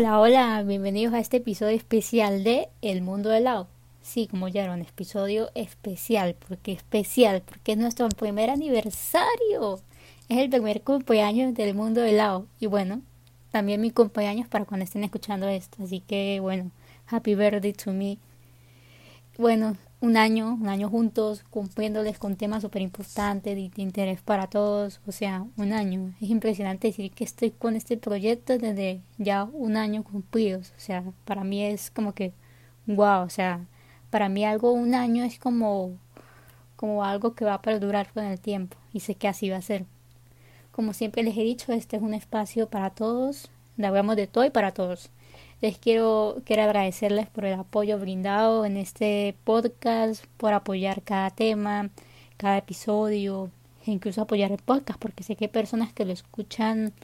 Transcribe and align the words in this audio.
Hola, 0.00 0.18
hola, 0.18 0.62
bienvenidos 0.62 1.12
a 1.12 1.18
este 1.18 1.36
episodio 1.36 1.76
especial 1.76 2.42
de 2.42 2.70
El 2.80 3.02
Mundo 3.02 3.28
del 3.28 3.44
Lado. 3.44 3.68
Sí, 4.00 4.28
como 4.28 4.48
ya 4.48 4.64
era 4.64 4.72
un 4.72 4.80
episodio 4.80 5.50
especial, 5.54 6.34
porque 6.48 6.72
especial, 6.72 7.42
porque 7.44 7.72
es 7.72 7.78
nuestro 7.78 8.08
primer 8.08 8.48
aniversario. 8.48 9.78
Es 10.30 10.38
el 10.38 10.48
primer 10.48 10.80
cumpleaños 10.80 11.52
del 11.52 11.74
Mundo 11.74 12.00
del 12.00 12.16
Lado. 12.16 12.46
Y 12.60 12.64
bueno, 12.64 13.02
también 13.50 13.82
mi 13.82 13.90
cumpleaños 13.90 14.48
para 14.48 14.64
cuando 14.64 14.84
estén 14.84 15.04
escuchando 15.04 15.46
esto. 15.48 15.82
Así 15.82 16.00
que 16.00 16.40
bueno, 16.40 16.70
happy 17.06 17.34
birthday 17.34 17.74
to 17.74 17.92
me. 17.92 18.16
Bueno, 19.36 19.76
un 20.00 20.16
año, 20.16 20.54
un 20.60 20.68
año 20.68 20.88
juntos, 20.88 21.44
cumpliéndoles 21.50 22.18
con 22.18 22.36
temas 22.36 22.62
súper 22.62 22.82
importantes 22.82 23.54
de, 23.54 23.68
de 23.68 23.82
interés 23.82 24.20
para 24.22 24.46
todos, 24.46 25.00
o 25.06 25.12
sea, 25.12 25.44
un 25.56 25.72
año. 25.72 26.14
Es 26.20 26.30
impresionante 26.30 26.88
decir 26.88 27.10
que 27.12 27.24
estoy 27.24 27.50
con 27.50 27.76
este 27.76 27.96
proyecto 27.96 28.56
desde 28.56 29.02
ya 29.18 29.44
un 29.44 29.76
año 29.76 30.02
cumplidos, 30.02 30.72
o 30.76 30.80
sea, 30.80 31.04
para 31.24 31.44
mí 31.44 31.62
es 31.64 31.90
como 31.90 32.14
que, 32.14 32.32
wow, 32.86 33.22
o 33.24 33.28
sea, 33.30 33.66
para 34.10 34.28
mí 34.28 34.44
algo, 34.44 34.72
un 34.72 34.94
año 34.94 35.22
es 35.24 35.38
como, 35.38 35.92
como 36.76 37.04
algo 37.04 37.34
que 37.34 37.44
va 37.44 37.54
a 37.54 37.62
perdurar 37.62 38.10
con 38.12 38.24
el 38.24 38.40
tiempo, 38.40 38.76
y 38.92 39.00
sé 39.00 39.14
que 39.14 39.28
así 39.28 39.50
va 39.50 39.58
a 39.58 39.62
ser. 39.62 39.84
Como 40.72 40.94
siempre 40.94 41.22
les 41.22 41.36
he 41.36 41.42
dicho, 41.42 41.72
este 41.72 41.96
es 41.96 42.02
un 42.02 42.14
espacio 42.14 42.68
para 42.68 42.90
todos, 42.90 43.50
hablamos 43.82 44.16
de 44.16 44.26
todo 44.26 44.44
y 44.44 44.50
para 44.50 44.72
todos. 44.72 45.10
Les 45.60 45.76
quiero, 45.76 46.40
quiero 46.46 46.62
agradecerles 46.62 47.28
por 47.28 47.44
el 47.44 47.52
apoyo 47.52 47.98
brindado 47.98 48.64
en 48.64 48.78
este 48.78 49.36
podcast, 49.44 50.24
por 50.38 50.54
apoyar 50.54 51.02
cada 51.02 51.28
tema, 51.28 51.90
cada 52.38 52.56
episodio, 52.56 53.50
e 53.86 53.90
incluso 53.90 54.22
apoyar 54.22 54.52
el 54.52 54.58
podcast, 54.58 54.98
porque 54.98 55.22
sé 55.22 55.36
que 55.36 55.44
hay 55.44 55.50
personas 55.50 55.92
que 55.92 56.06
lo 56.06 56.12
escuchan 56.12 56.94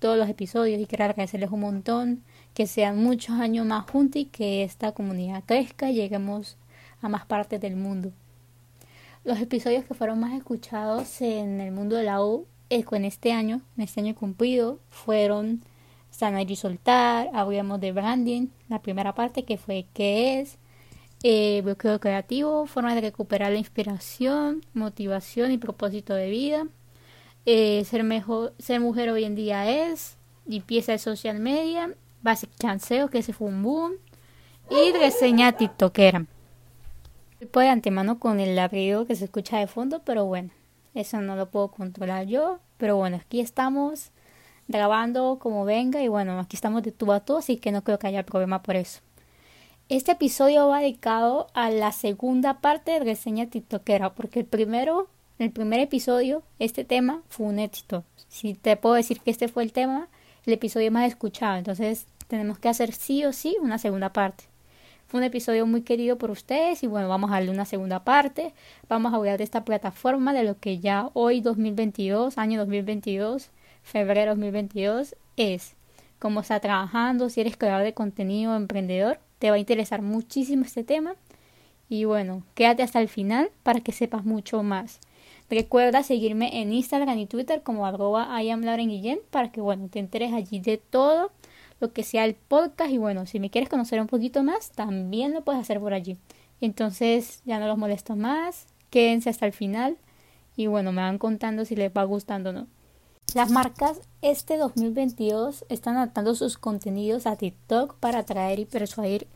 todos 0.00 0.18
los 0.18 0.28
episodios 0.28 0.80
y 0.80 0.86
quiero 0.86 1.04
agradecerles 1.04 1.52
un 1.52 1.60
montón, 1.60 2.24
que 2.52 2.66
sean 2.66 3.00
muchos 3.00 3.38
años 3.38 3.64
más 3.64 3.88
juntos 3.88 4.22
y 4.22 4.24
que 4.24 4.64
esta 4.64 4.90
comunidad 4.90 5.44
crezca 5.46 5.88
y 5.88 5.94
lleguemos 5.94 6.56
a 7.00 7.08
más 7.08 7.26
partes 7.26 7.60
del 7.60 7.76
mundo. 7.76 8.10
Los 9.22 9.40
episodios 9.40 9.84
que 9.84 9.94
fueron 9.94 10.18
más 10.18 10.32
escuchados 10.32 11.20
en 11.20 11.60
el 11.60 11.70
mundo 11.70 11.94
de 11.94 12.02
la 12.02 12.24
U 12.24 12.46
eh, 12.70 12.84
en 12.90 13.04
este 13.04 13.32
año, 13.32 13.60
en 13.76 13.84
este 13.84 14.00
año 14.00 14.16
cumplido, 14.16 14.80
fueron 14.90 15.62
sanar 16.14 16.48
y 16.48 16.56
soltar, 16.56 17.28
hablamos 17.32 17.80
de 17.80 17.92
branding, 17.92 18.48
la 18.68 18.80
primera 18.80 19.14
parte 19.14 19.44
que 19.44 19.58
fue 19.58 19.86
qué 19.92 20.40
es, 20.40 20.58
eh, 21.24 21.60
bloqueo 21.64 21.98
creativo, 21.98 22.66
formas 22.66 22.94
de 22.94 23.00
recuperar 23.00 23.52
la 23.52 23.58
inspiración, 23.58 24.64
motivación 24.74 25.50
y 25.50 25.58
propósito 25.58 26.14
de 26.14 26.30
vida, 26.30 26.66
eh, 27.46 27.84
ser, 27.84 28.04
mejor, 28.04 28.54
ser 28.58 28.80
mujer 28.80 29.10
hoy 29.10 29.24
en 29.24 29.34
día 29.34 29.68
es, 29.68 30.16
limpieza 30.46 30.92
de 30.92 30.98
social 30.98 31.40
media, 31.40 31.92
basic 32.22 32.50
chanceo, 32.58 33.08
que 33.08 33.18
ese 33.18 33.32
fue 33.32 33.48
un 33.48 33.62
boom, 33.62 33.94
y 34.70 34.92
reseña 34.92 35.52
tiktokera. 35.52 36.26
Pues 37.50 37.66
de 37.66 37.70
antemano 37.70 38.18
con 38.20 38.38
el 38.38 38.58
abrigo 38.58 39.04
que 39.04 39.16
se 39.16 39.24
escucha 39.24 39.58
de 39.58 39.66
fondo, 39.66 40.02
pero 40.04 40.24
bueno, 40.26 40.50
eso 40.94 41.20
no 41.20 41.34
lo 41.34 41.50
puedo 41.50 41.68
controlar 41.68 42.26
yo, 42.26 42.60
pero 42.76 42.96
bueno, 42.96 43.16
aquí 43.16 43.40
estamos 43.40 44.12
grabando 44.68 45.38
como 45.40 45.64
venga 45.64 46.02
y 46.02 46.08
bueno, 46.08 46.38
aquí 46.38 46.56
estamos 46.56 46.82
de 46.82 46.92
tu 46.92 47.12
a 47.12 47.20
tú, 47.20 47.36
así 47.36 47.56
que 47.56 47.72
no 47.72 47.82
creo 47.82 47.98
que 47.98 48.06
haya 48.06 48.24
problema 48.24 48.62
por 48.62 48.76
eso. 48.76 49.00
Este 49.88 50.12
episodio 50.12 50.68
va 50.68 50.80
dedicado 50.80 51.48
a 51.52 51.70
la 51.70 51.92
segunda 51.92 52.60
parte 52.60 52.92
de 52.92 53.00
reseña 53.00 53.46
tiktokera, 53.46 54.14
porque 54.14 54.40
el 54.40 54.46
primero, 54.46 55.08
el 55.38 55.50
primer 55.50 55.80
episodio, 55.80 56.42
este 56.58 56.84
tema 56.84 57.22
fue 57.28 57.46
un 57.46 57.58
éxito. 57.58 58.04
Si 58.28 58.54
te 58.54 58.76
puedo 58.76 58.94
decir 58.94 59.20
que 59.20 59.30
este 59.30 59.48
fue 59.48 59.62
el 59.62 59.72
tema, 59.72 60.08
el 60.46 60.54
episodio 60.54 60.90
más 60.90 61.06
escuchado, 61.06 61.56
entonces 61.58 62.06
tenemos 62.28 62.58
que 62.58 62.68
hacer 62.68 62.92
sí 62.92 63.24
o 63.24 63.32
sí 63.32 63.56
una 63.60 63.78
segunda 63.78 64.12
parte. 64.12 64.44
Fue 65.06 65.18
un 65.18 65.24
episodio 65.24 65.66
muy 65.66 65.82
querido 65.82 66.16
por 66.16 66.30
ustedes 66.30 66.82
y 66.82 66.86
bueno, 66.86 67.08
vamos 67.08 67.30
a 67.30 67.34
darle 67.34 67.50
una 67.50 67.66
segunda 67.66 68.04
parte. 68.04 68.54
Vamos 68.88 69.12
a 69.12 69.16
hablar 69.16 69.38
de 69.38 69.44
esta 69.44 69.64
plataforma, 69.64 70.32
de 70.32 70.44
lo 70.44 70.58
que 70.58 70.78
ya 70.78 71.10
hoy 71.12 71.40
2022, 71.40 72.38
año 72.38 72.58
2022, 72.58 73.50
febrero 73.84 74.32
2022 74.32 75.14
es 75.36 75.76
cómo 76.18 76.40
está 76.40 76.58
trabajando, 76.58 77.28
si 77.28 77.42
eres 77.42 77.56
creador 77.56 77.84
de 77.84 77.94
contenido 77.94 78.56
emprendedor, 78.56 79.20
te 79.38 79.50
va 79.50 79.56
a 79.56 79.60
interesar 79.60 80.02
muchísimo 80.02 80.64
este 80.64 80.82
tema. 80.82 81.14
Y 81.88 82.06
bueno, 82.06 82.42
quédate 82.54 82.82
hasta 82.82 83.00
el 83.00 83.08
final 83.08 83.50
para 83.62 83.80
que 83.80 83.92
sepas 83.92 84.24
mucho 84.24 84.62
más. 84.62 85.00
Recuerda 85.50 86.02
seguirme 86.02 86.62
en 86.62 86.72
Instagram 86.72 87.18
y 87.18 87.26
Twitter 87.26 87.62
como 87.62 87.86
arroba 87.86 88.36
Guillén 88.40 89.20
para 89.30 89.52
que 89.52 89.60
bueno, 89.60 89.88
te 89.88 89.98
enteres 89.98 90.32
allí 90.32 90.58
de 90.58 90.78
todo 90.78 91.30
lo 91.78 91.92
que 91.92 92.02
sea 92.02 92.24
el 92.24 92.34
podcast 92.34 92.90
y 92.90 92.98
bueno, 92.98 93.26
si 93.26 93.38
me 93.38 93.50
quieres 93.50 93.68
conocer 93.68 94.00
un 94.00 94.06
poquito 94.06 94.42
más, 94.42 94.70
también 94.70 95.34
lo 95.34 95.44
puedes 95.44 95.60
hacer 95.60 95.78
por 95.78 95.92
allí. 95.92 96.16
Entonces 96.62 97.42
ya 97.44 97.60
no 97.60 97.66
los 97.66 97.76
molesto 97.76 98.16
más, 98.16 98.66
quédense 98.88 99.28
hasta 99.28 99.44
el 99.44 99.52
final 99.52 99.98
y 100.56 100.68
bueno, 100.68 100.92
me 100.92 101.02
van 101.02 101.18
contando 101.18 101.66
si 101.66 101.76
les 101.76 101.92
va 101.92 102.04
gustando 102.04 102.50
o 102.50 102.52
no. 102.54 102.66
Las 103.32 103.50
marcas 103.50 104.00
este 104.22 104.56
2022 104.58 105.64
están 105.68 105.96
adaptando 105.96 106.34
sus 106.34 106.56
contenidos 106.56 107.26
a 107.26 107.36
TikTok 107.36 107.96
para 107.98 108.20
atraer 108.20 108.60
y 108.60 108.64
persuadir 108.64 109.26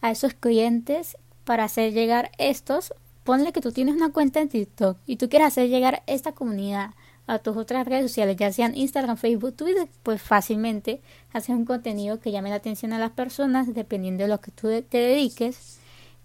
a 0.00 0.10
esos 0.10 0.34
clientes 0.34 1.16
para 1.44 1.64
hacer 1.64 1.92
llegar 1.92 2.30
estos. 2.38 2.92
Ponle 3.24 3.52
que 3.52 3.60
tú 3.60 3.72
tienes 3.72 3.96
una 3.96 4.12
cuenta 4.12 4.40
en 4.40 4.48
TikTok 4.48 4.98
y 5.06 5.16
tú 5.16 5.28
quieres 5.28 5.48
hacer 5.48 5.68
llegar 5.68 6.04
esta 6.06 6.32
comunidad 6.32 6.90
a 7.26 7.40
tus 7.40 7.56
otras 7.56 7.86
redes 7.86 8.10
sociales, 8.10 8.36
ya 8.36 8.50
sean 8.52 8.76
Instagram, 8.76 9.16
Facebook, 9.16 9.54
Twitter, 9.54 9.88
pues 10.02 10.22
fácilmente 10.22 11.02
haces 11.32 11.50
un 11.50 11.66
contenido 11.66 12.20
que 12.20 12.30
llame 12.30 12.48
la 12.48 12.56
atención 12.56 12.92
a 12.92 12.98
las 12.98 13.10
personas 13.10 13.74
dependiendo 13.74 14.22
de 14.22 14.28
lo 14.28 14.40
que 14.40 14.50
tú 14.50 14.68
te 14.88 14.98
dediques 14.98 15.78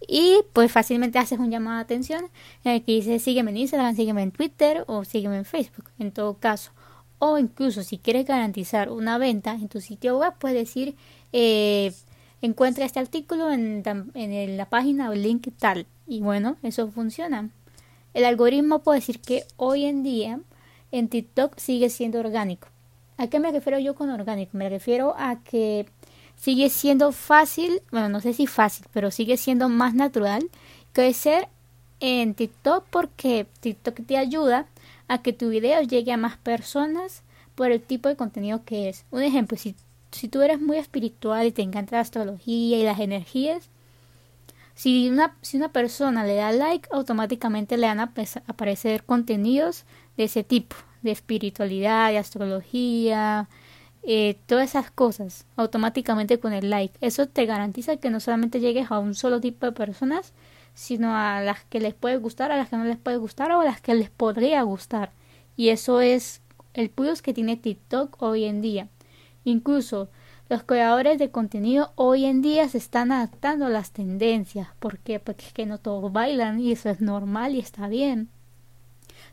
y 0.07 0.37
pues 0.53 0.71
fácilmente 0.71 1.19
haces 1.19 1.39
un 1.39 1.51
llamado 1.51 1.77
de 1.77 1.83
atención 1.83 2.25
en 2.63 2.73
el 2.73 2.83
que 2.83 2.93
dices 2.93 3.21
sígueme 3.21 3.51
en 3.51 3.57
Instagram, 3.57 3.95
sígueme 3.95 4.21
en 4.21 4.31
Twitter 4.31 4.85
o 4.87 5.03
sígueme 5.03 5.37
en 5.37 5.45
Facebook 5.45 5.89
en 5.99 6.11
todo 6.13 6.37
caso 6.37 6.71
o 7.23 7.37
incluso 7.37 7.83
si 7.83 7.97
quieres 7.97 8.25
garantizar 8.25 8.91
una 8.91 9.17
venta 9.17 9.53
en 9.53 9.69
tu 9.69 9.79
sitio 9.79 10.17
web 10.17 10.33
puedes 10.39 10.57
decir 10.57 10.95
eh, 11.31 11.93
encuentra 12.41 12.83
este 12.85 12.99
artículo 12.99 13.51
en, 13.51 13.81
en 14.13 14.57
la 14.57 14.65
página 14.65 15.09
o 15.09 15.13
link 15.13 15.47
tal. 15.57 15.85
Y 16.05 16.19
bueno 16.19 16.57
eso 16.63 16.91
funciona. 16.91 17.49
El 18.13 18.25
algoritmo 18.25 18.79
puede 18.79 18.99
decir 18.99 19.21
que 19.21 19.45
hoy 19.55 19.85
en 19.85 20.03
día 20.03 20.39
en 20.91 21.07
TikTok 21.07 21.57
sigue 21.57 21.89
siendo 21.89 22.19
orgánico. 22.19 22.67
¿a 23.17 23.27
qué 23.27 23.39
me 23.39 23.51
refiero 23.51 23.79
yo 23.79 23.95
con 23.95 24.09
orgánico? 24.09 24.57
me 24.57 24.69
refiero 24.69 25.15
a 25.17 25.39
que 25.43 25.85
sigue 26.35 26.69
siendo 26.69 27.11
fácil 27.11 27.81
bueno 27.91 28.09
no 28.09 28.19
sé 28.19 28.33
si 28.33 28.47
fácil 28.47 28.85
pero 28.91 29.11
sigue 29.11 29.37
siendo 29.37 29.69
más 29.69 29.93
natural 29.93 30.49
crecer 30.91 31.47
en 31.99 32.33
TikTok 32.33 32.85
porque 32.89 33.47
TikTok 33.61 34.05
te 34.05 34.17
ayuda 34.17 34.67
a 35.13 35.21
que 35.21 35.33
tu 35.33 35.49
video 35.49 35.81
llegue 35.83 36.11
a 36.11 36.17
más 36.17 36.37
personas 36.37 37.23
por 37.55 37.71
el 37.71 37.81
tipo 37.81 38.09
de 38.09 38.15
contenido 38.15 38.63
que 38.65 38.89
es. 38.89 39.05
Un 39.11 39.21
ejemplo, 39.21 39.57
si, 39.57 39.75
si 40.11 40.27
tú 40.27 40.41
eres 40.41 40.59
muy 40.59 40.77
espiritual 40.77 41.45
y 41.45 41.51
te 41.51 41.61
encanta 41.61 41.97
la 41.97 42.01
astrología 42.01 42.77
y 42.77 42.83
las 42.83 42.99
energías, 42.99 43.69
si 44.73 45.09
una, 45.09 45.37
si 45.41 45.57
una 45.57 45.71
persona 45.71 46.25
le 46.25 46.35
da 46.35 46.51
like, 46.51 46.89
automáticamente 46.91 47.77
le 47.77 47.87
van 47.87 47.99
a 47.99 48.11
aparecer 48.47 49.03
contenidos 49.03 49.85
de 50.17 50.23
ese 50.23 50.43
tipo, 50.43 50.75
de 51.03 51.11
espiritualidad, 51.11 52.09
de 52.09 52.17
astrología, 52.17 53.47
eh, 54.01 54.37
todas 54.47 54.71
esas 54.71 54.89
cosas, 54.89 55.45
automáticamente 55.55 56.39
con 56.39 56.53
el 56.53 56.71
like. 56.71 56.97
Eso 57.01 57.27
te 57.27 57.45
garantiza 57.45 57.97
que 57.97 58.09
no 58.09 58.19
solamente 58.19 58.59
llegues 58.59 58.89
a 58.89 58.97
un 58.97 59.13
solo 59.13 59.39
tipo 59.39 59.67
de 59.67 59.73
personas, 59.73 60.33
sino 60.73 61.15
a 61.15 61.41
las 61.41 61.63
que 61.65 61.79
les 61.79 61.93
puede 61.93 62.17
gustar, 62.17 62.51
a 62.51 62.57
las 62.57 62.69
que 62.69 62.77
no 62.77 62.85
les 62.85 62.97
puede 62.97 63.17
gustar 63.17 63.51
o 63.51 63.61
a 63.61 63.65
las 63.65 63.81
que 63.81 63.95
les 63.95 64.09
podría 64.09 64.61
gustar. 64.63 65.11
Y 65.55 65.69
eso 65.69 66.01
es 66.01 66.41
el 66.73 66.89
plus 66.89 67.21
que 67.21 67.33
tiene 67.33 67.57
TikTok 67.57 68.21
hoy 68.21 68.45
en 68.45 68.61
día. 68.61 68.87
Incluso 69.43 70.09
los 70.49 70.63
creadores 70.63 71.19
de 71.19 71.31
contenido 71.31 71.91
hoy 71.95 72.25
en 72.25 72.41
día 72.41 72.67
se 72.69 72.77
están 72.77 73.11
adaptando 73.11 73.65
a 73.65 73.69
las 73.69 73.91
tendencias. 73.91 74.67
¿Por 74.79 74.99
qué? 74.99 75.19
Porque 75.19 75.45
es 75.45 75.53
que 75.53 75.65
no 75.65 75.77
todos 75.77 76.11
bailan 76.11 76.59
y 76.59 76.71
eso 76.71 76.89
es 76.89 77.01
normal 77.01 77.55
y 77.55 77.59
está 77.59 77.87
bien. 77.87 78.29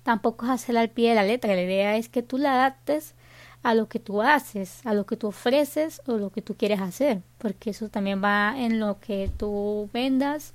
Tampoco 0.03 0.47
es 0.47 0.53
hacer 0.53 0.79
al 0.79 0.89
pie 0.89 1.11
de 1.11 1.15
la 1.17 1.25
letra. 1.25 1.55
La 1.55 1.63
idea 1.63 1.97
es 1.97 2.09
que 2.09 2.23
tú 2.23 2.39
la 2.39 2.55
adaptes 2.55 3.15
a 3.63 3.75
lo 3.75 3.89
que 3.89 3.99
tú 3.99 4.23
haces, 4.23 4.81
a 4.87 4.95
lo 4.95 5.05
que 5.05 5.17
tú 5.17 5.29
ofreces 5.29 6.01
o 6.07 6.13
lo 6.13 6.31
que 6.31 6.43
tú 6.43 6.55
quieres 6.55 6.81
hacer. 6.81 7.23
Porque 7.39 7.71
eso 7.71 7.89
también 7.89 8.23
va 8.23 8.55
en 8.57 8.81
lo 8.81 8.99
que 9.01 9.31
tú 9.37 9.91
vendas 9.93 10.55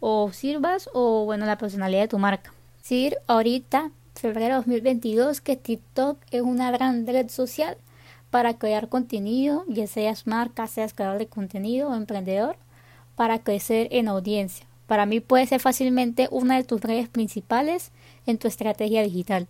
o 0.00 0.32
sirvas 0.32 0.88
o 0.92 1.24
bueno 1.24 1.46
la 1.46 1.58
personalidad 1.58 2.02
de 2.02 2.08
tu 2.08 2.18
marca. 2.18 2.52
Decir 2.78 3.16
ahorita, 3.26 3.90
febrero 4.14 4.56
2022, 4.56 5.40
que 5.40 5.56
TikTok 5.56 6.18
es 6.30 6.42
una 6.42 6.70
gran 6.70 7.06
red 7.06 7.28
social 7.28 7.76
para 8.30 8.58
crear 8.58 8.88
contenido, 8.88 9.64
ya 9.68 9.86
seas 9.86 10.26
marca, 10.26 10.66
seas 10.66 10.92
creador 10.92 11.18
de 11.18 11.26
contenido 11.26 11.88
o 11.88 11.94
emprendedor, 11.94 12.56
para 13.16 13.38
crecer 13.38 13.88
en 13.92 14.08
audiencia. 14.08 14.66
Para 14.86 15.06
mí 15.06 15.20
puede 15.20 15.46
ser 15.46 15.60
fácilmente 15.60 16.28
una 16.30 16.56
de 16.56 16.64
tus 16.64 16.80
redes 16.80 17.08
principales 17.08 17.92
en 18.26 18.38
tu 18.38 18.48
estrategia 18.48 19.02
digital. 19.02 19.46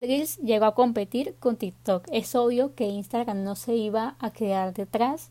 Reels 0.00 0.38
llegó 0.38 0.66
a 0.66 0.74
competir 0.74 1.34
con 1.40 1.56
TikTok. 1.56 2.06
Es 2.12 2.34
obvio 2.34 2.74
que 2.74 2.84
Instagram 2.84 3.42
no 3.42 3.56
se 3.56 3.74
iba 3.74 4.16
a 4.18 4.30
quedar 4.30 4.72
detrás 4.72 5.30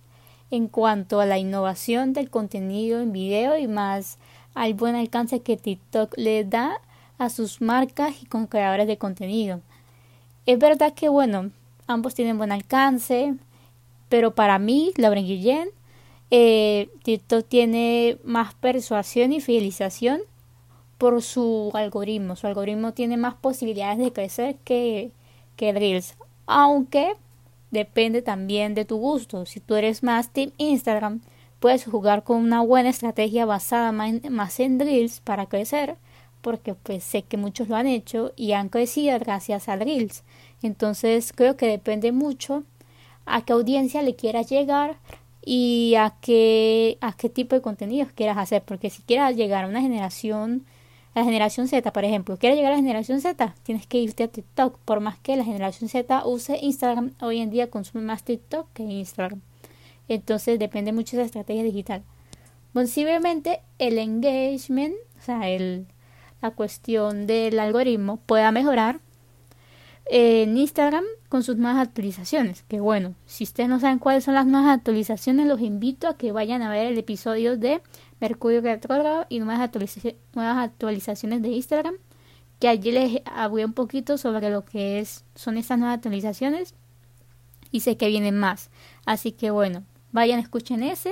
en 0.52 0.68
cuanto 0.68 1.20
a 1.20 1.26
la 1.26 1.38
innovación 1.38 2.14
del 2.14 2.30
contenido 2.30 3.00
en 3.00 3.12
video 3.12 3.58
y 3.58 3.68
más 3.68 4.18
al 4.54 4.74
buen 4.74 4.96
alcance 4.96 5.42
que 5.42 5.58
TikTok 5.58 6.14
le 6.18 6.44
da 6.44 6.82
a 7.18 7.30
sus 7.30 7.62
marcas 7.62 8.22
y 8.22 8.26
con 8.26 8.48
creadores 8.48 8.88
de 8.88 8.98
contenido. 8.98 9.62
Es 10.46 10.58
verdad 10.58 10.94
que, 10.94 11.10
bueno, 11.10 11.52
ambos 11.88 12.16
tienen 12.16 12.38
buen 12.38 12.52
alcance, 12.52 13.36
pero 14.08 14.34
para 14.34 14.58
mí, 14.60 14.92
Lauren 14.98 15.26
Guillén, 15.26 15.70
eh, 16.32 16.90
TikTok 17.04 17.48
tiene 17.48 18.18
más 18.24 18.54
persuasión 18.56 19.34
y 19.34 19.42
fidelización 19.42 20.22
por 20.98 21.22
su 21.22 21.72
algoritmo. 21.74 22.36
Su 22.36 22.48
algoritmo 22.48 22.94
tiene 22.94 23.18
más 23.18 23.36
posibilidades 23.36 23.98
de 23.98 24.14
crecer 24.14 24.56
que, 24.64 25.12
que 25.56 25.72
Reels. 25.72 26.16
Aunque 26.46 27.14
depende 27.72 28.22
también 28.22 28.76
de 28.76 28.86
tu 28.86 28.98
gusto. 28.98 29.46
Si 29.46 29.60
tú 29.60 29.76
eres 29.76 30.04
más 30.04 30.30
Team 30.30 30.52
Instagram, 30.58 31.22
puedes 31.60 31.86
jugar 31.86 32.24
con 32.24 32.38
una 32.38 32.62
buena 32.62 32.90
estrategia 32.90 33.46
basada 33.46 33.92
más 33.92 34.60
en 34.60 34.80
Reels 34.80 35.20
para 35.22 35.48
crecer, 35.48 35.98
porque 36.42 36.74
pues 36.74 37.04
sé 37.04 37.24
que 37.24 37.38
muchos 37.38 37.70
lo 37.70 37.76
han 37.76 37.88
hecho 37.88 38.32
y 38.36 38.54
han 38.54 38.70
crecido 38.70 39.20
gracias 39.20 39.70
a 39.70 39.76
Reels. 39.76 40.24
Entonces 40.62 41.34
creo 41.34 41.58
que 41.58 41.68
depende 41.68 42.12
mucho 42.12 42.64
a 43.26 43.42
qué 43.44 43.54
audiencia 43.54 44.02
le 44.02 44.16
quieras 44.16 44.50
llegar 44.50 44.98
y 45.46 45.96
a 45.98 46.16
qué, 46.22 46.98
a 47.02 47.14
qué 47.14 47.30
tipo 47.30 47.56
de 47.56 47.62
contenidos 47.62 48.12
quieras 48.14 48.38
hacer, 48.38 48.64
porque 48.64 48.90
si 48.90 49.02
quieras 49.04 49.36
llegar 49.36 49.66
a 49.66 49.68
una 49.68 49.82
generación 49.82 50.66
la 51.16 51.24
generación 51.24 51.68
Z, 51.68 51.92
por 51.92 52.06
ejemplo, 52.06 52.38
quieres 52.38 52.58
llegar 52.58 52.72
a 52.72 52.76
la 52.76 52.82
generación 52.82 53.20
Z, 53.20 53.56
tienes 53.64 53.88
que 53.88 53.98
irte 53.98 54.24
a 54.24 54.28
TikTok. 54.28 54.78
Por 54.86 55.00
más 55.00 55.18
que 55.20 55.36
la 55.36 55.44
generación 55.44 55.90
Z 55.90 56.26
use 56.26 56.58
Instagram, 56.62 57.14
hoy 57.20 57.40
en 57.40 57.50
día 57.50 57.70
consume 57.70 58.04
más 58.04 58.24
TikTok 58.24 58.68
que 58.74 58.84
Instagram. 58.84 59.42
Entonces 60.10 60.60
depende 60.60 60.92
mucho 60.92 61.16
de 61.16 61.24
la 61.24 61.28
estrategia 61.28 61.64
digital. 61.64 62.04
Posiblemente 62.74 63.62
el 63.78 63.98
engagement, 63.98 64.96
o 65.18 65.24
sea, 65.24 65.50
el, 65.50 65.88
la 66.42 66.52
cuestión 66.52 67.28
del 67.28 67.60
algoritmo 67.60 68.18
pueda 68.18 68.52
mejorar 68.52 69.00
en 70.10 70.58
Instagram 70.58 71.04
con 71.30 71.44
sus 71.44 71.56
nuevas 71.58 71.80
actualizaciones. 71.88 72.64
Que 72.68 72.80
bueno, 72.80 73.16
si 73.26 73.44
ustedes 73.44 73.70
no 73.70 73.80
saben 73.80 74.00
cuáles 74.00 74.24
son 74.24 74.34
las 74.34 74.46
nuevas 74.46 74.76
actualizaciones, 74.76 75.48
los 75.48 75.62
invito 75.62 76.08
a 76.08 76.18
que 76.18 76.32
vayan 76.32 76.62
a 76.62 76.70
ver 76.70 76.88
el 76.88 76.98
episodio 76.98 77.58
de 77.58 77.82
Mercurio 78.20 78.62
retrógrado 78.62 79.26
y 79.30 79.40
nuevas, 79.40 79.70
nuevas 80.34 80.58
actualizaciones 80.58 81.42
de 81.42 81.50
Instagram. 81.50 81.96
Que 82.60 82.68
allí 82.68 82.92
les 82.92 83.22
hablé 83.26 83.64
un 83.64 83.74
poquito 83.74 84.18
sobre 84.18 84.50
lo 84.50 84.66
que 84.66 85.00
es, 85.00 85.24
son 85.36 85.58
estas 85.58 85.80
nuevas 85.80 85.96
actualizaciones. 85.96 86.76
Y 87.72 87.82
sé 87.82 87.98
que 87.98 88.08
vienen 88.08 88.38
más. 88.38 88.72
Así 89.06 89.32
que 89.32 89.52
bueno, 89.52 89.84
vayan, 90.12 90.40
escuchen 90.40 90.84
ese. 90.84 91.12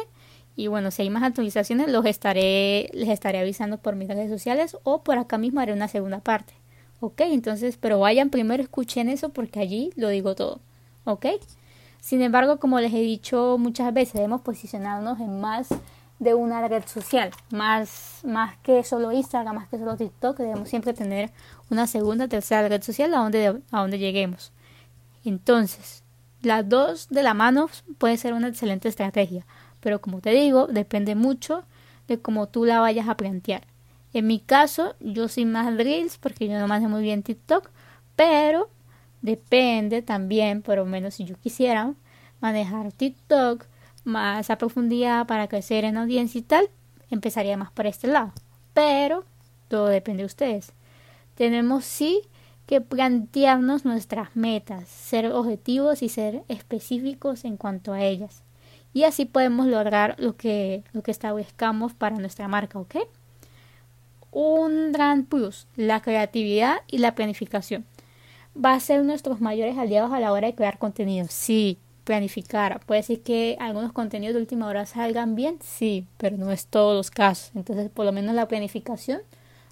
Y 0.55 0.67
bueno, 0.67 0.89
si 0.91 1.03
hay 1.03 1.09
más 1.09 1.23
actualizaciones, 1.23 1.89
los 1.91 2.05
estaré, 2.05 2.89
les 2.93 3.09
estaré 3.09 3.39
avisando 3.39 3.77
por 3.77 3.95
mis 3.95 4.07
redes 4.07 4.29
sociales 4.29 4.77
o 4.83 5.03
por 5.03 5.17
acá 5.19 5.37
mismo 5.37 5.59
haré 5.59 5.73
una 5.73 5.87
segunda 5.87 6.19
parte. 6.19 6.53
¿Ok? 6.99 7.21
Entonces, 7.21 7.77
pero 7.77 7.99
vayan 7.99 8.31
primero, 8.31 8.63
escuchen 8.63 9.07
eso 9.07 9.29
porque 9.29 9.59
allí 9.59 9.91
lo 9.95 10.09
digo 10.09 10.33
todo. 10.33 10.59
¿Ok? 11.05 11.27
Sin 11.99 12.21
embargo, 12.21 12.59
como 12.59 12.79
les 12.79 12.93
he 12.93 13.01
dicho 13.01 13.57
muchas 13.59 13.93
veces, 13.93 14.13
debemos 14.13 14.41
posicionarnos 14.41 15.19
en 15.19 15.39
más 15.39 15.69
de 16.19 16.33
una 16.33 16.67
red 16.67 16.83
social, 16.85 17.31
más, 17.51 18.21
más 18.23 18.57
que 18.59 18.83
solo 18.83 19.11
Instagram, 19.11 19.55
más 19.55 19.67
que 19.69 19.77
solo 19.77 19.95
TikTok, 19.95 20.37
debemos 20.37 20.69
siempre 20.69 20.93
tener 20.93 21.31
una 21.69 21.85
segunda, 21.85 22.27
tercera 22.27 22.67
red 22.67 22.81
social 22.81 23.13
a 23.13 23.19
donde, 23.19 23.61
a 23.71 23.81
donde 23.81 23.99
lleguemos. 23.99 24.51
Entonces, 25.23 26.03
las 26.47 26.67
dos 26.67 27.07
de 27.09 27.23
la 27.23 27.33
mano 27.33 27.69
puede 27.97 28.17
ser 28.17 28.33
una 28.33 28.47
excelente 28.47 28.89
estrategia, 28.89 29.45
pero 29.79 30.01
como 30.01 30.21
te 30.21 30.31
digo, 30.31 30.67
depende 30.67 31.15
mucho 31.15 31.63
de 32.07 32.19
cómo 32.19 32.47
tú 32.47 32.65
la 32.65 32.79
vayas 32.79 33.07
a 33.07 33.17
plantear. 33.17 33.67
En 34.13 34.27
mi 34.27 34.39
caso, 34.39 34.95
yo 34.99 35.27
soy 35.27 35.45
más 35.45 35.75
Reels 35.75 36.17
porque 36.17 36.47
yo 36.47 36.57
no 36.57 36.67
manejo 36.67 36.89
muy 36.89 37.03
bien 37.03 37.23
TikTok, 37.23 37.69
pero 38.15 38.69
depende 39.21 40.01
también, 40.01 40.61
por 40.61 40.77
lo 40.77 40.85
menos 40.85 41.15
si 41.15 41.25
yo 41.25 41.35
quisiera 41.35 41.93
manejar 42.39 42.91
TikTok 42.91 43.65
más 44.03 44.49
a 44.49 44.57
profundidad 44.57 45.27
para 45.27 45.47
crecer 45.47 45.83
en 45.83 45.97
audiencia 45.97 46.39
y 46.39 46.43
tal, 46.43 46.69
empezaría 47.09 47.57
más 47.57 47.71
por 47.71 47.85
este 47.85 48.07
lado. 48.07 48.31
Pero 48.73 49.25
todo 49.67 49.87
depende 49.87 50.23
de 50.23 50.27
ustedes. 50.27 50.73
Tenemos 51.35 51.85
sí 51.85 52.21
que 52.67 52.81
plantearnos 52.81 53.85
nuestras 53.85 54.35
metas, 54.35 54.87
ser 54.87 55.31
objetivos 55.31 56.03
y 56.03 56.09
ser 56.09 56.43
específicos 56.47 57.45
en 57.45 57.57
cuanto 57.57 57.93
a 57.93 58.03
ellas. 58.03 58.43
Y 58.93 59.03
así 59.03 59.25
podemos 59.25 59.65
lograr 59.65 60.15
lo 60.19 60.37
que, 60.37 60.83
lo 60.93 61.01
que 61.01 61.11
establezcamos 61.11 61.95
para 61.95 62.17
nuestra 62.17 62.47
marca, 62.47 62.77
¿ok? 62.77 62.97
un 64.39 64.91
gran 64.91 65.25
plus, 65.25 65.67
la 65.75 66.01
creatividad 66.01 66.77
y 66.87 66.99
la 66.99 67.15
planificación. 67.15 67.85
Va 68.55 68.73
a 68.73 68.79
ser 68.79 69.03
nuestros 69.03 69.41
mayores 69.41 69.77
aliados 69.77 70.11
a 70.13 70.19
la 70.19 70.31
hora 70.31 70.47
de 70.47 70.53
crear 70.53 70.77
contenido. 70.77 71.25
Sí, 71.29 71.79
planificar. 72.03 72.79
Puede 72.85 73.01
ser 73.01 73.21
que 73.21 73.57
algunos 73.59 73.93
contenidos 73.93 74.35
de 74.35 74.41
última 74.41 74.67
hora 74.67 74.85
salgan 74.85 75.35
bien, 75.35 75.57
sí, 75.61 76.05
pero 76.17 76.37
no 76.37 76.51
es 76.51 76.67
todos 76.67 76.95
los 76.95 77.09
casos. 77.09 77.51
Entonces, 77.55 77.89
por 77.89 78.05
lo 78.05 78.11
menos 78.11 78.35
la 78.35 78.47
planificación 78.47 79.21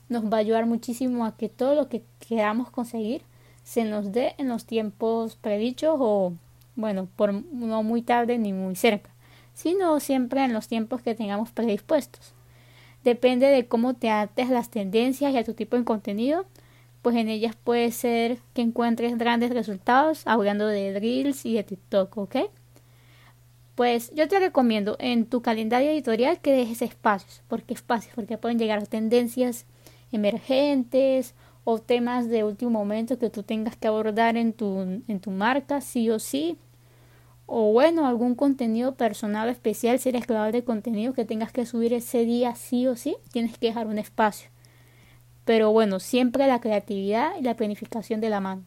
nos 0.10 0.26
va 0.26 0.38
a 0.38 0.40
ayudar 0.40 0.66
muchísimo 0.66 1.26
a 1.26 1.36
que 1.36 1.50
todo 1.50 1.76
lo 1.76 1.90
que 1.90 2.04
queramos 2.28 2.70
conseguir 2.70 3.22
se 3.64 3.84
nos 3.84 4.12
dé 4.12 4.36
en 4.38 4.48
los 4.48 4.66
tiempos 4.66 5.36
predichos 5.36 5.98
o, 6.00 6.34
bueno, 6.76 7.08
por 7.16 7.34
no 7.34 7.84
muy 7.84 8.02
tarde 8.02 8.38
ni 8.38 8.54
muy 8.54 8.76
cerca, 8.76 9.10
sino 9.54 10.00
siempre 10.00 10.44
en 10.44 10.54
los 10.54 10.68
tiempos 10.68 11.02
que 11.02 11.16
tengamos 11.16 11.52
predispuestos. 11.52 12.34
Depende 13.04 13.48
de 13.48 13.68
cómo 13.68 13.94
te 13.94 14.10
ates 14.10 14.50
las 14.50 14.70
tendencias 14.70 15.34
y 15.34 15.38
a 15.38 15.44
tu 15.44 15.54
tipo 15.54 15.78
de 15.78 15.84
contenido, 15.84 16.46
pues 17.02 17.16
en 17.16 17.30
ellas 17.30 17.56
puede 17.56 17.92
ser 17.92 18.40
que 18.54 18.62
encuentres 18.62 19.18
grandes 19.18 19.52
resultados 19.52 20.24
hablando 20.26 20.68
de 20.68 21.00
Reels 21.00 21.46
y 21.46 21.54
de 21.54 21.64
TikTok, 21.64 22.18
¿ok? 22.18 22.36
Pues 23.76 24.12
yo 24.16 24.28
te 24.28 24.40
recomiendo 24.40 24.96
en 25.00 25.26
tu 25.26 25.42
calendario 25.42 25.92
editorial 25.92 26.40
que 26.40 26.54
dejes 26.54 26.82
espacios. 26.82 27.44
¿Por 27.48 27.64
qué 27.64 27.74
espacios? 27.74 28.16
Porque 28.16 28.38
pueden 28.38 28.58
llegar 28.58 28.88
tendencias 28.88 29.66
emergentes 30.12 31.36
o 31.64 31.80
temas 31.80 32.30
de 32.30 32.44
último 32.44 32.72
momento 32.72 33.18
que 33.18 33.30
tú 33.30 33.44
tengas 33.44 33.76
que 33.76 33.88
abordar 33.88 34.38
en 34.38 34.54
tu, 34.54 34.80
en 35.08 35.20
tu 35.20 35.32
marca, 35.32 35.82
sí 35.82 36.10
o 36.10 36.20
sí 36.20 36.58
o 37.46 37.72
bueno, 37.72 38.08
algún 38.08 38.36
contenido 38.36 38.96
personal 38.96 39.50
especial, 39.50 40.00
si 40.00 40.10
eres 40.10 40.26
creador 40.26 40.52
de 40.52 40.64
contenido 40.64 41.14
que 41.14 41.26
tengas 41.26 41.52
que 41.52 41.66
subir 41.66 41.94
ese 41.94 42.26
día 42.26 42.56
sí 42.56 42.88
o 42.88 42.96
sí, 42.96 43.18
tienes 43.32 43.58
que 43.58 43.68
dejar 43.68 43.88
un 43.88 44.00
espacio. 44.00 44.50
Pero 45.46 45.72
bueno, 45.72 46.00
siempre 46.00 46.48
la 46.48 46.60
creatividad 46.60 47.34
y 47.40 47.44
la 47.44 47.56
planificación 47.56 48.20
de 48.20 48.30
la 48.30 48.40
mano. 48.40 48.64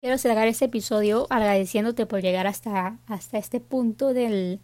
Quiero 0.00 0.16
cerrar 0.16 0.48
este 0.48 0.64
episodio 0.64 1.26
agradeciéndote 1.28 2.06
por 2.06 2.22
llegar 2.22 2.46
hasta, 2.46 2.98
hasta 3.06 3.38
este 3.38 3.60
punto 3.60 4.14
del, 4.14 4.60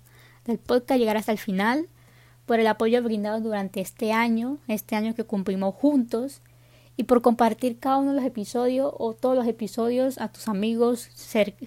del 0.47 0.59
podcast, 0.59 0.99
llegar 0.99 1.19
hasta 1.19 1.33
el 1.33 1.39
final, 1.39 1.89
por 2.49 2.59
el 2.61 2.67
apoyo 2.67 3.03
brindado 3.03 3.41
durante 3.41 3.83
este 3.83 4.11
año, 4.11 4.57
este 4.69 4.97
año 4.97 5.15
que 5.15 5.25
cumplimos 5.25 5.75
juntos 5.75 6.41
y 6.97 7.05
por 7.05 7.21
compartir 7.21 7.79
cada 7.79 7.99
uno 7.99 8.11
de 8.13 8.17
los 8.17 8.25
episodios 8.25 8.91
o 8.97 9.13
todos 9.13 9.37
los 9.37 9.47
episodios 9.47 10.17
a 10.17 10.33
tus 10.33 10.49
amigos 10.49 11.11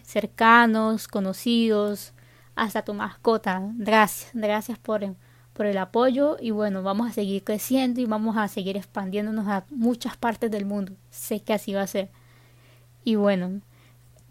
cercanos, 0.04 1.08
conocidos, 1.08 2.14
hasta 2.56 2.84
tu 2.84 2.96
mascota. 2.96 3.62
Gracias, 3.76 4.32
gracias 4.34 4.80
por, 4.80 5.16
por 5.54 5.68
el 5.68 5.78
apoyo 5.78 6.38
y 6.42 6.50
bueno, 6.50 6.82
vamos 6.82 7.12
a 7.12 7.14
seguir 7.14 7.44
creciendo 7.44 8.02
y 8.02 8.06
vamos 8.06 8.36
a 8.36 8.48
seguir 8.48 8.76
expandiéndonos 8.76 9.48
a 9.48 9.66
muchas 9.70 10.18
partes 10.18 10.50
del 10.50 10.66
mundo. 10.66 10.94
Sé 11.12 11.42
que 11.42 11.54
así 11.54 11.74
va 11.74 11.84
a 11.84 11.88
ser. 11.88 12.10
Y 13.04 13.16
bueno, 13.16 13.62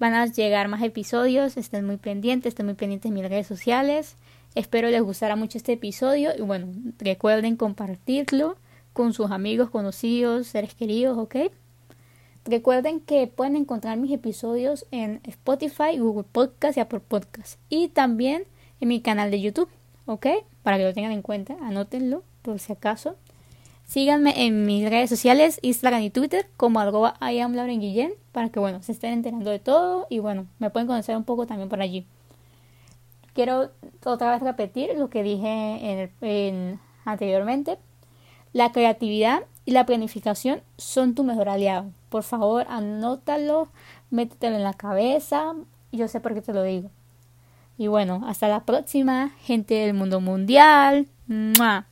van 0.01 0.15
a 0.15 0.27
llegar 0.27 0.67
más 0.67 0.83
episodios, 0.83 1.57
estén 1.57 1.87
muy 1.87 1.97
pendientes, 1.97 2.51
estén 2.51 2.67
muy 2.67 2.75
pendientes 2.75 3.09
de 3.09 3.15
mis 3.15 3.29
redes 3.29 3.47
sociales. 3.47 4.17
Espero 4.55 4.89
les 4.91 5.03
gustará 5.03 5.37
mucho 5.37 5.59
este 5.59 5.75
episodio 5.75 6.31
y 6.37 6.41
bueno, 6.43 6.69
recuerden 6.99 7.57
compartirlo 7.57 8.57
con 8.93 9.13
sus 9.13 9.31
amigos, 9.31 9.71
conocidos, 9.71 10.49
seres 10.49 10.75
queridos, 10.75 11.17
¿ok? 11.19 11.37
Recuerden 12.45 13.01
que 13.01 13.27
pueden 13.29 13.55
encontrar 13.55 13.97
mis 13.99 14.11
episodios 14.11 14.87
en 14.91 15.21
Spotify, 15.25 15.99
Google 15.99 16.25
Podcast 16.25 16.77
y 16.77 16.81
Apple 16.81 17.01
Podcast. 17.01 17.61
Y 17.69 17.89
también 17.89 18.45
en 18.81 18.89
mi 18.89 19.01
canal 19.01 19.31
de 19.31 19.41
YouTube, 19.41 19.69
¿ok? 20.07 20.27
Para 20.63 20.79
que 20.79 20.85
lo 20.85 20.95
tengan 20.95 21.13
en 21.13 21.23
cuenta, 21.23 21.57
anótenlo 21.63 22.25
por 22.43 22.59
si 22.59 22.73
acaso. 22.73 23.17
Síganme 23.85 24.47
en 24.47 24.67
mis 24.67 24.89
redes 24.89 25.11
sociales, 25.11 25.59
Instagram 25.63 26.03
y 26.03 26.11
Twitter, 26.11 26.47
como 26.57 26.81
arroba 26.81 27.19
Guillén, 27.21 28.13
para 28.33 28.49
que, 28.49 28.59
bueno, 28.59 28.83
se 28.83 28.93
estén 28.93 29.13
enterando 29.13 29.51
de 29.51 29.59
todo 29.59 30.07
y, 30.09 30.19
bueno, 30.19 30.47
me 30.59 30.71
pueden 30.71 30.87
conocer 30.87 31.17
un 31.17 31.25
poco 31.25 31.47
también 31.47 31.69
por 31.69 31.81
allí. 31.83 32.07
Quiero 33.35 33.71
otra 34.05 34.31
vez 34.33 34.43
repetir 34.43 34.91
lo 34.97 35.09
que 35.11 35.23
dije 35.23 36.11
en, 36.21 36.81
anteriormente. 37.05 37.79
La 38.53 38.73
creatividad 38.73 39.45
y 39.65 39.73
la 39.73 39.87
planificación 39.87 40.63
son 40.77 41.15
tu 41.15 41.25
mejor 41.25 41.49
aliado. 41.49 41.91
Por 42.09 42.25
favor, 42.25 42.67
anótalo, 42.69 43.69
métetelo 44.11 44.57
en 44.57 44.65
la 44.65 44.75
cabeza. 44.75 45.55
Yo 45.93 46.09
sé 46.09 46.21
por 46.21 46.35
qué 46.35 46.43
te 46.43 46.53
lo 46.53 46.63
digo. 46.63 46.91
Y 47.79 47.87
bueno, 47.87 48.23
hasta 48.27 48.49
la 48.49 48.65
próxima, 48.65 49.31
gente 49.41 49.75
del 49.75 49.95
mundo 49.95 50.21
mundial. 50.21 51.07
¡Mua! 51.27 51.87